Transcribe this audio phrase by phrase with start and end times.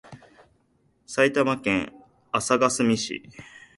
[1.05, 1.93] 埼玉県
[2.31, 3.23] 朝霞市